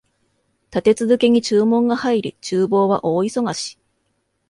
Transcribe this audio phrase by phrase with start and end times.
[0.71, 3.77] 立て続けに注文が入り、厨房は大忙し